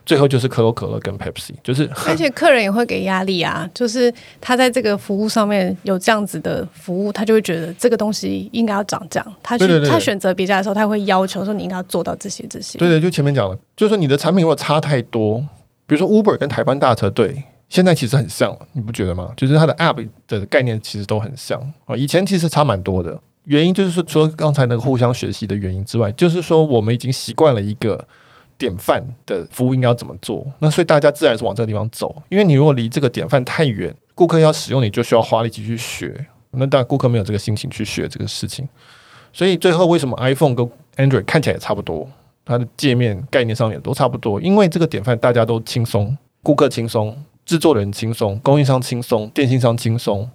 [0.05, 15.43] 最后就是可口可乐跟 Pepsi，就是 而且客人也会给压力啊，就是他在这个服务上面有这样子的服务，他就会觉得这个东西应该要涨价，他去他选择别家的时候，他会要求说你应该要做到这些这些，对对，就前面讲了，就是说你的产品如果差太多。
[15.87, 19.33] 比如说 Uber 跟台湾大车队现在其实很像，你不觉得吗？
[19.35, 21.95] 就是它的 App 的概念其实都很像啊。
[21.95, 28.07] 以前其实差蛮多的，原因就是说除了刚才那个互相学习的原因之外，就是说我们已经习惯了一个
[28.57, 30.45] 典范的服务应该要怎么做。
[30.59, 38.67] 那所以大家自然是往这个地方走，因为你如果离这个典范太远，顾客要使用你就需要花力气去学，那当然顾客没有这个心情去学这个事情。
[39.33, 42.07] 所以最后为什么 iPhone 跟 Android 看起来也差不多，
[42.45, 50.29] 它的界面概念上也都差不多，因为这个典范大家都轻松，顾客轻松，制作人轻松，供应商轻松，电信商轻松。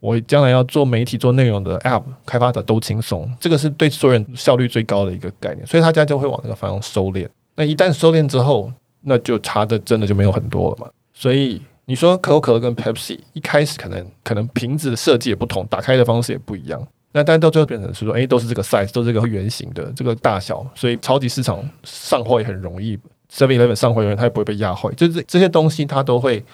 [0.00, 7.28] 我将来要做媒体、做内容的 App 开发者都轻松，这个是对所有人效率最高的一个概念，所以大家就会往这个方向收敛。
[7.56, 10.88] 那一旦收敛之后，那就差的真的就没有很多了嘛。
[11.12, 16.80] 所以你说可口可乐跟 Pepsi 一开始可能可能瓶子的设计也不同，打开的方式也不一样，
[17.18, 22.96] 那但到最后变成是说，哎，都是这个 size，都是这个圆形的这个大小，所以超级市场上货也很容易
[23.28, 26.44] ，Seven Eleven 上货的人它也不会被压坏，就是这些东西它都会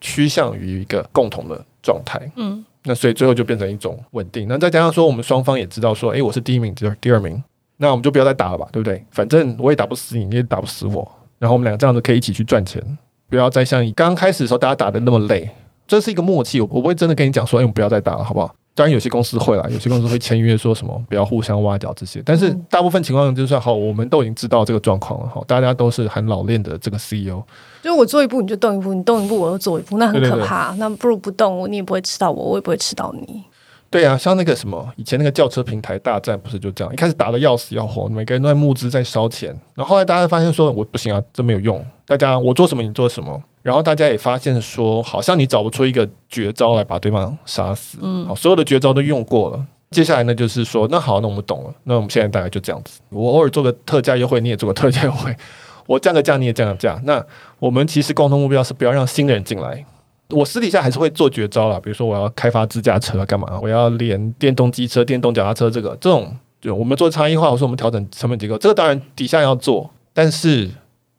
[0.00, 2.18] 趋向于一个共同的状态。
[2.36, 2.64] 嗯。
[2.84, 4.48] 那所以最后就变成一种稳定。
[4.48, 7.42] 那再加上说，我们双方也知道说，诶，我是第一名，第二第二名，
[7.76, 9.04] 那我们就不要再打了吧，对不对？
[9.10, 11.06] 反正我也打不死你，你也打不死我。
[11.38, 12.82] 然后我们两个这样子可以一起去赚钱，
[13.28, 15.50] 不要再像刚开始的时候大家打的那么累。
[15.86, 18.54] 这是一个默契，我不会真的跟你讲说，诶，我们不要再打了，好不好？
[18.74, 22.20] 当然有些公司会啦，有些公司会签约说什么不要互相挖角这些。
[22.24, 27.42] 但是大部分情况就算好，我们都已经知道这个状况了，好，大家都是很老练的这个 CEO。
[27.82, 30.70] 就我做一步你就动一步，你动一步我就做一步，那很可怕。
[30.70, 33.44] 对对对，那不如不动我，你也不会吃到我，我也不会吃到你。
[33.90, 41.84] 对啊，像那个什么以前那个轿车平台大战不是就这样，一开始打的要死要活，每个人都在募资在烧钱，然后后来大家发现说我不行啊，这没有用。
[42.04, 47.96] 大家我做什么你做什么，然后大家也发现说好像你找不出一个绝招来把对方杀死。
[48.02, 55.34] 嗯，好，所有的绝招都用过了，接下来呢就是说那好，那我们懂了，那我们现在大概就这样子，我偶尔做个特价优惠，你也做个特价优惠。
[55.86, 57.00] 我降个价，你也降个价。
[57.04, 57.24] 那
[57.58, 59.84] 我们其实共同目标是不要让新的人进来。
[60.30, 63.60] 我私底下还是会做绝招啦，比如说我要开发自驾车干嘛？
[63.62, 70.70] 我要连电动机车、电动脚踏车这个这种，就我们做差异化，我说我们调整成本结构，这个当然底下要做，但是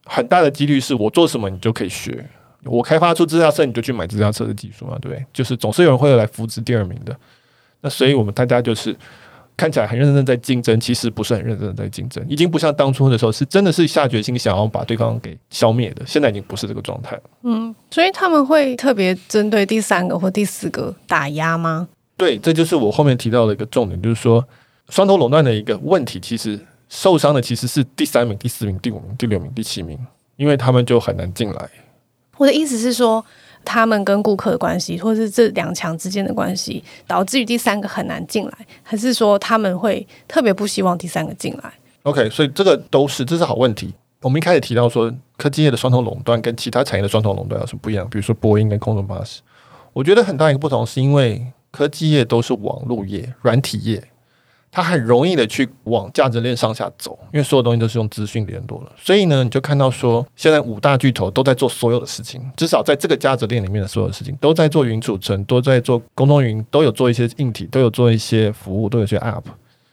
[0.06, 2.28] 很大的几率是我做什么你就可以学。
[2.66, 5.26] 我开发出自驾车，你就去买自驾车的技术嘛，对不对？
[5.32, 7.16] 就是总是有人会来扶持第二名的。
[7.82, 8.96] 那所以我们大家就是。
[9.58, 17.22] 看起来很认真在竞争，其实不是很认真的在竞争，已经不像当初的时候是真的是下决心想要把对方给消灭的，现在已经不是这个状态了。
[17.44, 21.88] 嗯，所以他们会特别针对第三个或第四个打压吗？
[22.18, 24.46] 对，这就是我后面提到的一个重点，就是说
[24.90, 29.98] 双头垄断的一个问题，其实受伤的其实是第三名、第四名、第五名、第六名、第七名，
[30.36, 31.70] 因为他们就很难进来。
[32.38, 33.24] 我的意思是说。
[33.68, 43.92] 他们跟顾客的关系，或者是这两强之间的关系，导致于第三个很难进来，还是说他们会特别不希望第三个进来？OK，所以这个都是这是好问题。
[44.22, 48.08] 我们一开始提到说，科技业的双重垄断跟其他产业的双重垄断有什么不一样？
[48.08, 49.42] 比如说波音跟空中巴士，
[49.94, 54.04] 我觉得很大一个不同是因为科技业都是网络业、软体业。
[54.76, 69.44] 它很容易的去往价值链上下走，因为所有东西都是用资讯联络的，所以呢，你就看到说，现在五大巨头都在做所有的事情，至少在这个价值链里面的所有事情，都在做云储存，都在做公众云，都有做一些硬体，都有做一些服务，都有些 App，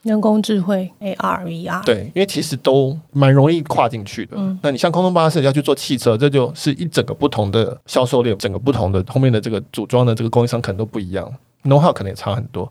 [0.01, 4.35] 人工智慧 AR VR，对，因为其实都蛮容易跨进去的。
[4.35, 12.69] 嗯，那你像空中巴士要去做汽车，这就是一整个不同的销售链，整个不同的后面的这个组装的这个供应商可能都不一样，know-how 可能也差很多，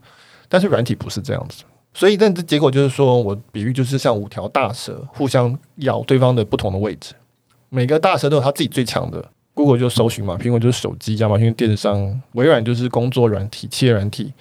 [0.51, 1.65] 但是软体不是这样子。
[1.95, 7.15] 所以，但这结果就是说，我比喻就是像五条大蛇互相咬对方的不同的位置，
[7.69, 9.23] 每个大蛇都有它自己最强的。
[9.55, 14.33] Google 就搜寻嘛，苹果就是手机，亚马逊电商，微软就是工作软体、企业软体，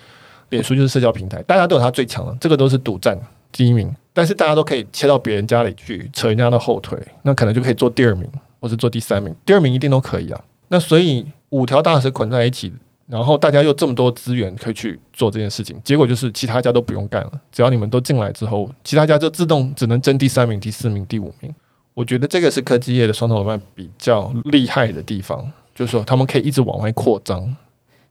[0.50, 3.20] 脸书就是社交平台，大家都有它最强的，这个都是独占
[3.52, 3.94] 第一名。
[4.14, 8.26] 但是大家都可以切到别人家里去扯人家的后腿，那可能就可以做第二名，
[8.62, 9.36] 或是做第三名。
[9.46, 10.42] 第二名一定都可以啊。
[10.70, 12.72] 那所以五条大蛇捆在一起。
[13.12, 17.32] 然后大家又这么多资源可以去做这件事情，结果就是其他家都不用干了。
[17.52, 21.54] 只要你们都进来之后，其他家就自动只能争第三名、第四名、第五名。
[21.94, 25.46] 我觉得这个是科技业的双头垄断比较厉害的地方，
[25.76, 27.54] 就是说他们可以一直往外扩张。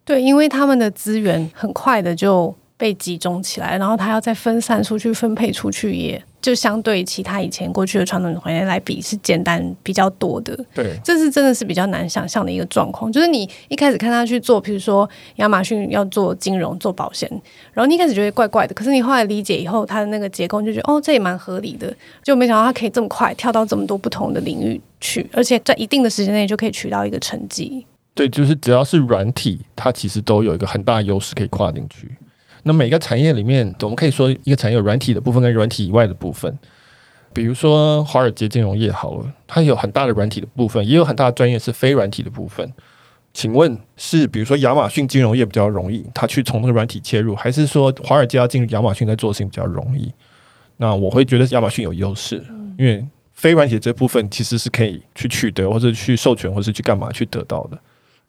[0.05, 6.23] 对，因为他们的资源很快的就被集中起来，然后他要再分散出去、分配出去也。
[6.41, 13.13] 就相对其他以前过去的传统行业来比是简单比较多的，对，这是真的是比较难想象的一个状况。
[13.13, 17.29] 就是你一开始看他去做，比如说亚马逊要做金融、做保险，
[17.73, 21.95] 然后你一开始觉得怪怪的，可是你后来理解以后，他的那个结构就觉得哦，这也蛮合理的。
[22.23, 27.87] 就没想到他可以这么快跳到这么多不同的领域去，而且在一定的时间内就可以取到一个成绩。
[28.15, 32.11] 对，就是只要是软体，它其实都有一个很大的优势可以跨进去。
[32.63, 36.59] 那每个产业里面，我们可以说一个产业有软体的部分跟软体以外的部分。
[37.33, 42.73] 比如说华尔街金融业好了，它有很大的软体的部分，也有很大的专业是非软体的部分。
[43.33, 50.13] 请问是比如说亚马逊金融业比较容易，它去从那个软体切入，还是说华尔街要进入亚马逊在做事情比较容易？
[50.79, 52.45] 那我会觉得亚马逊有优势，
[52.77, 57.79] 因为非软体这部分其实是可以去取得，或者去授权，或是去干嘛去得到的。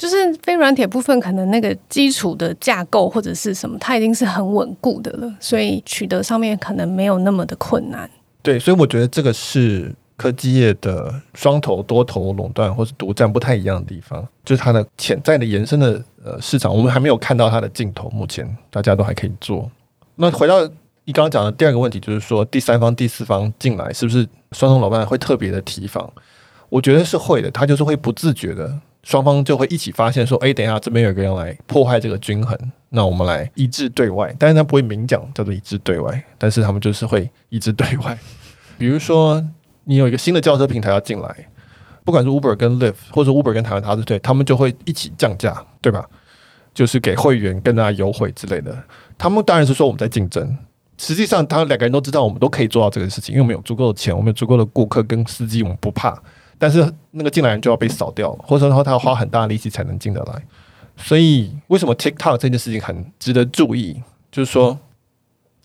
[0.01, 8.09] 就是非软体部分，可能那个基础的架构或者是什么，它已经是很稳固的了，所以取得上面可能没有那么的困难。
[8.41, 18.09] 对，所以我觉得这个是科技业的双头、多头垄断或是独占不太一样的地方，就是它的潜在的延伸的呃市场，我们还没有看到它的尽头。
[18.09, 19.69] 目前大家都还可以做。
[20.15, 20.67] 那回到
[21.05, 26.11] 你刚刚讲的第二个问题，就是说第三方、第四方进来，是不是双头垄断会特别的提防？
[26.69, 28.75] 我觉得是会的，他就是会不自觉的。
[29.03, 32.57] 双方就会一起发现说：“哎，等一下，这边有个人来破坏这个均衡，
[32.89, 34.35] 那我们来一致对外。
[34.37, 38.17] 但是他不会明讲叫做一致对外，但是他们就是会一致对外。
[38.77, 39.43] 比如说，
[39.85, 41.49] 你有一个新的轿车平台要进来，
[42.03, 46.05] 不管是 Uber 跟 Lyft，或者 Uber 跟台湾塔斯对，他们就会一起降价，对吧？
[46.73, 48.77] 就是给会员更大优惠之类的。
[49.17, 50.57] 他们当然是说我们在竞争，
[50.97, 56.17] 实际上他两个人都知道我们都可以做到这个事情，因为我们有足够的钱，我们有足够的顾客跟司机，我们不怕。”
[56.61, 60.39] 但是那个进来人就要被扫掉了，或者说他要花很大的力气才能进得来。
[60.95, 63.99] 所以为什么 TikTok 这件事情很值得注意？
[64.31, 64.77] 就是说，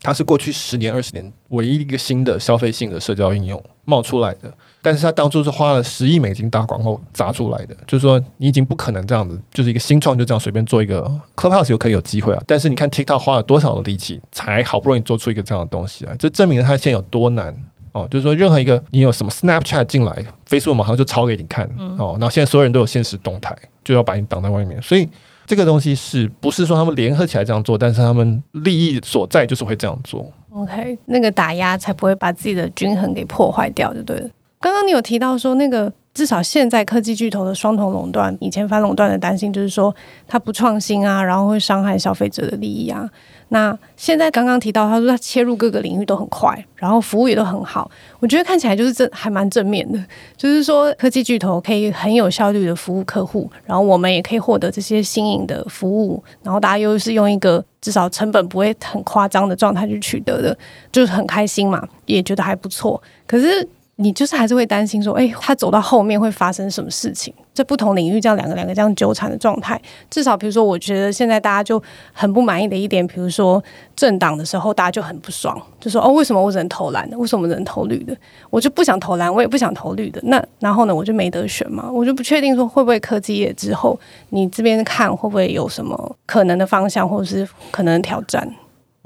[0.01, 4.51] 它是过去十年、二十年唯一一个新的消费性的社交应用冒出来的。
[4.81, 7.77] 但是它当初是花了十亿美金打广告砸出来的。
[7.87, 12.43] 就是说，你已经不可能这样子，就是一个新创就这样随便做一个 Clubhouse 可以有机会啊。
[12.47, 17.55] 但是你看 TikTok 花了多少的力气，才好不容易做出一个这样的东西来，这证明了它现在有多难。
[17.97, 20.15] 哦，就是说，任何一个你有什么 Snapchat 进来
[20.47, 21.67] ，Facebook 马上就抄给你看。
[21.79, 24.81] 嗯、哦，然后现在所有人都有现实动态，就要把你挡在外面。
[24.83, 25.09] 所以
[25.47, 27.79] 这个东西是不是说他们联合起来这样做？
[27.79, 30.31] 但是他们利益所在就是会这样做。
[30.53, 34.29] OK，那个打压才不会把自己的均衡给破坏掉，就对了。
[34.61, 39.95] 刚刚你有提到说，那个至少现在科技巨头的双重垄断，以前反垄断的担心就是说
[40.29, 43.09] 它不创新啊，然后会伤害消费者的利益啊。
[43.49, 47.89] 那现在刚刚提到，他说他切入各个领域都很快，然后服务也都很好。
[48.19, 50.05] 我觉得看起来就是正还蛮正面的，
[50.37, 60.59] 就是说科技巨头可以很有效率的服务客户，然后我们也可以获得这些新颖的服务，然后大家又是用一个至少成本不会很夸张的状态去取得的，
[60.91, 63.01] 就是很开心嘛，也觉得还不错。
[63.27, 63.69] 可是。
[63.99, 67.33] 你就是还是会担心说，哎，他走到后面会发生什么事情？
[67.55, 69.81] 在不同领域这样两个两个这样纠缠的状态，
[70.11, 71.83] 至少比如说，我觉得现在大家就
[72.13, 73.63] 很不满意的一点，比如说
[73.95, 77.17] 政党的时候，大家就很不爽，就说哦，为什么我只能投蓝的？
[77.17, 78.15] 为什么只能投绿的？
[78.51, 80.21] 我就不想投蓝，我也不想投绿的。
[80.25, 88.47] 那然后呢，我就没得选嘛，我就不确定说会不会科技业之后，你这边看会不会有什么可能的方向，或者是可能的挑战？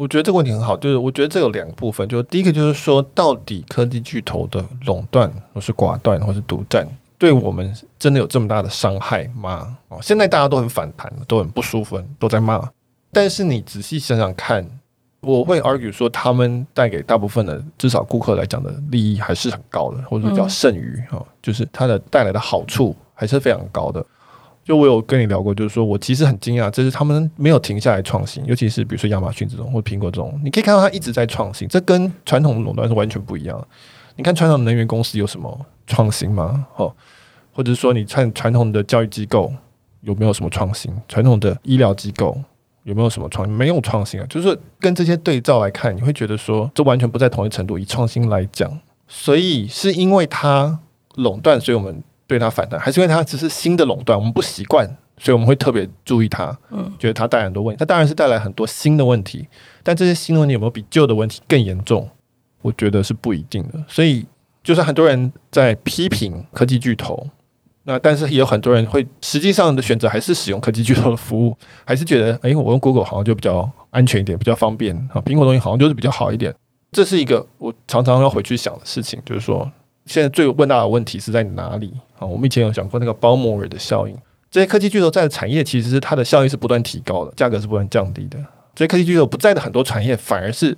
[0.00, 9.76] 我觉得这个问题很好，就是我觉得这有两个部分，就是第一个就是说，到底科技巨头的垄断，或是寡断，或是独占，对我们真的有这么大的伤害吗？
[9.88, 12.66] 哦，现在大家都很反弹，都很不舒服，都在骂。
[13.12, 14.66] 但是你仔细想想看，
[15.20, 24.02] 我会 argue 说，他们带给大部分的至少顾客来讲的利益还是很高的，或者说叫剩余啊，就是它的带来的好处还是非常高的。
[24.70, 33.66] 就我有跟你聊过，就是说我其实很惊讶，这是他们没有停下来创新，尤其是比如说亚马逊这种或苹果这种，你可以看到它一直在创新，这跟传统垄断是完全不一样。
[34.14, 36.68] 你看传统能源公司有什么创新吗？
[36.76, 36.94] 哦，
[37.52, 39.52] 或者说你看传统的教育机构
[40.02, 40.94] 有没有什么创新？
[41.09, 42.40] 传统的医疗机构
[42.85, 43.48] 有没有什么创？
[43.48, 47.76] 没有创新啊，就是跟这些对照来看，你会觉得说这完全不在同一程度。
[47.76, 48.78] 以创新来讲，
[49.09, 50.78] 所以是因为它
[51.16, 52.00] 垄断，所以我们。
[52.31, 54.87] 对它反弹，还是因为它只是新的垄断，我们不习惯，
[55.19, 56.57] 所以我们会特别注意它。
[56.71, 59.49] 嗯，觉得它带来很多问题，它当然是带来很多新的问题，
[59.83, 62.09] 但这些新的问题有没有比旧的问题更严重？
[62.62, 63.83] 我觉得是不一定的。
[63.88, 64.25] 所以，
[64.62, 67.27] 就算很多人在批评科技巨头，
[67.83, 76.55] 那但是也有很多人会实际上的选择还是使用科技巨头的服务，还是觉得，哎，我用 Google 好像就比较安全一点，比较方便啊，苹果东西好像就是比较好一点。
[76.93, 79.69] 这是一个我常常要回去想的事情，就是说。
[80.11, 82.27] 现在最问大的问题是在哪里啊？
[82.27, 84.16] 我们以前有讲过那个包摩尔的效应，
[84.51, 88.37] 这些科技巨头在的产业其实是它的效益是不断提高的，价格是不断降低的。
[88.75, 90.77] 这些科技巨头不在的很多产业反而是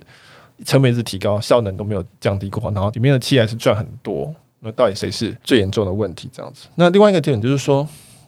[0.65, 4.31] 成本是提高，效能都没有降低过，然后里面的企业还是赚很多。
[4.59, 6.29] 那到底谁是最严重的问题？
[6.31, 6.67] 这样子。
[6.75, 7.87] 那另外一个点就是说，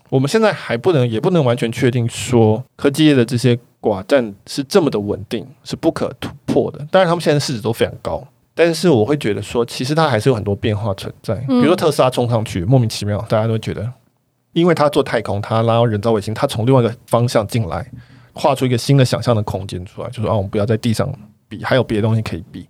[0.09, 6.79] 我们现在还不能也不能完全确定说科技业的这些寡占是这么的稳定，是不可突破的。
[6.89, 8.27] 当然，他们现在市值都非常高。
[8.57, 11.35] 但是我会觉得说，其实它还是有很多变化存在。
[11.35, 13.91] 比如说特斯拉冲上去，莫名其妙，大家都觉得，
[14.53, 17.85] 因为它做太空，它拉到人造卫星，它从另外一个方向进来，
[18.33, 21.13] 画出一个新的想象的空间出来，就说啊，我们不要在地上
[21.49, 22.65] 比，还有别的东西可以比。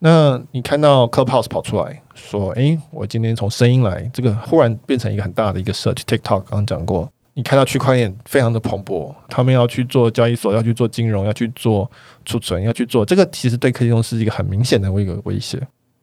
[0.00, 6.02] 那你看到 Clubhouse 跑出来说，诶，我今天从声音来，这个忽然变成一个很大的一个 search。
[6.02, 7.10] TikTok 刚刚讲过。
[7.38, 11.88] 你看到区块链非常的蓬勃，他们要去做交易所，要去做金融，要去做
[12.24, 15.56] 储存，要去做这个，其实对科技公司是一个很明显的一个威胁。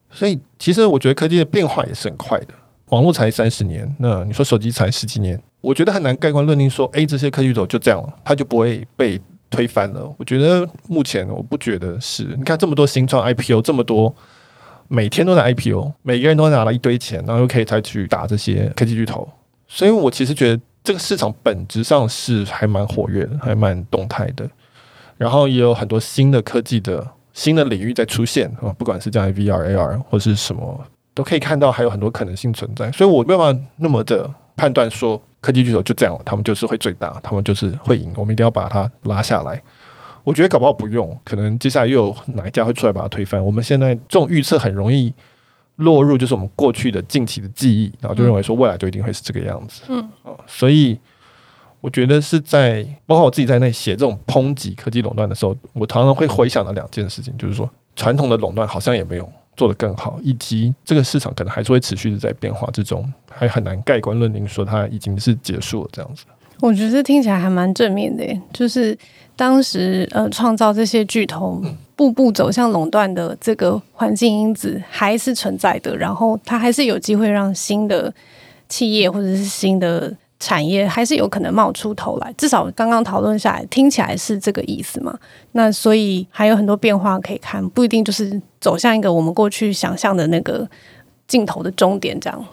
[0.10, 2.54] 所以其实我觉得科技的变化也是很快的。
[2.86, 9.20] 网络才三十年，那你说手机才十几年，我觉得很难盖棺论定说，哎，这些科技巨头就这样了，它就不会被
[9.50, 10.10] 推翻了。
[10.18, 12.24] 我觉得目前我不觉得是。
[12.38, 14.16] 你看这么多新创 IPO，这么多
[14.88, 19.28] 每天都在 IPO，每个人都拿了一堆钱，然后又可以再去打这些科技巨头。
[19.68, 24.48] 所以我其实觉得这个市场本质上是还蛮活跃的，还蛮动态的。
[25.18, 32.92] 然后也有很多新的科技的新的领域在出现啊，不管是像 VR、AR 或是什么，都可以看到还有很多可能性存在。
[32.92, 39.60] 所以我没有办法那么的判断说科技巨头就这样，他们就是会最大，他们就是会赢，我们一定要把它拉下来。
[40.24, 43.44] 我觉得搞不好不用，可能接下来又有哪一家会出来把它推翻。
[43.44, 45.14] 我们现在这种预测很容易
[45.78, 49.82] 落入就是我们过去的近期的记忆，然后就认为说未来就一定会是这个样子。
[49.90, 50.10] 嗯，
[50.48, 51.00] 所以。
[51.82, 66.26] 我觉得是在包括我自己在内写这种抨击科技垄断的时候，我常常会回想到两件事情，就是说传统的垄断好像也没有做得更好，以及这个市场可能还是会持续的在变化之中，还很难盖棺论定说它已经是结束了这样子。
[66.62, 68.98] 我觉得听起来还蛮正面的，就是
[69.36, 71.62] 当时呃创造这些巨头
[71.96, 78.14] 步步走向垄断的这个环境因子还是存在的，然后它还是有机会让新的
[78.68, 80.16] 企业或者是新的。
[80.38, 85.18] 产业还是有可能冒出头来，至少刚刚讨论下来，听起来是这个意思嘛？
[85.54, 90.68] 那所以还有很多变化可以看，不一定就是走向一个我们过去想象的那个
[91.26, 92.46] 尽头的终点这样。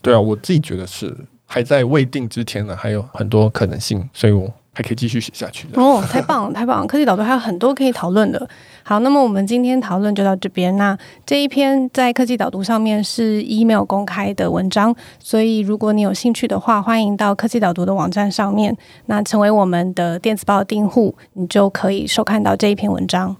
[0.00, 1.14] 对啊，我自己觉得是
[1.44, 4.50] 还在未定之前呢，还有很多可能性，所以我。
[4.78, 6.86] 还可以继续写下去哦，太棒了，太棒了！
[6.86, 8.48] 科技导读还有很多可以讨论的。
[8.84, 10.76] 好，那么我们今天讨论就到这边。
[10.76, 18.72] 那这一篇在科技导读上面是 email 公开的文章，所以如果你有兴趣的话，欢迎到科技导读的网站上面，
[19.06, 23.34] 那成为我们的电子报订户，你就可以收看到这一篇文章。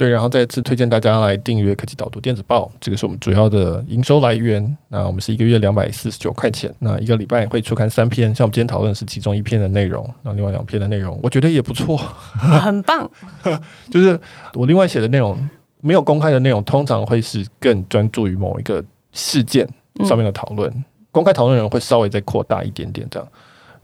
[0.00, 4.74] 对，然后再次推荐大家来订阅科技导读电子报，这个是我们主要的营收来源。
[4.88, 13.10] 那我们是一个月两百四十九块钱，那一个礼拜会出刊三篇，像我们今天讨论的是其中一篇的内容，那另外两篇的内容，我觉得也不错，很棒。
[13.92, 14.18] 就是
[14.54, 15.38] 我另外写的内容
[15.82, 18.82] 没有公开的内容，通常会是更专注于某一个
[19.12, 19.68] 事件
[20.06, 23.28] 上面的讨论，嗯、公开讨论内容会稍微再扩大一点点这样。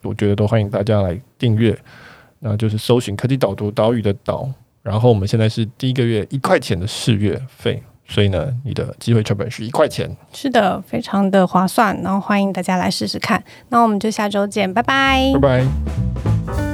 [0.01, 1.79] 我觉得都欢迎大家来订阅，
[2.39, 4.49] 那就是搜寻科技导读岛屿的岛。
[4.87, 10.09] 然后我们现在是第一个月一块钱的试月费，所以呢，你的机会成本是一块钱。
[10.33, 12.01] 是的，非常的划算。
[12.03, 13.43] 然后欢迎大家来试试看。
[13.71, 16.66] 那我们就下周见，拜拜，拜拜。